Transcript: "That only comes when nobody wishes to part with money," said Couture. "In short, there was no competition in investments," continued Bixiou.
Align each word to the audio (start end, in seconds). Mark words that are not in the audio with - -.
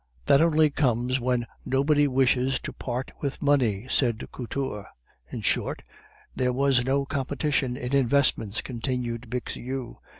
"That 0.25 0.41
only 0.41 0.71
comes 0.71 1.19
when 1.19 1.45
nobody 1.63 2.07
wishes 2.07 2.59
to 2.61 2.73
part 2.73 3.11
with 3.21 3.39
money," 3.39 3.85
said 3.87 4.27
Couture. 4.31 4.87
"In 5.31 5.41
short, 5.41 5.83
there 6.35 6.51
was 6.51 6.83
no 6.83 7.05
competition 7.05 7.77
in 7.77 7.93
investments," 7.93 8.61
continued 8.61 9.29
Bixiou. 9.29 9.97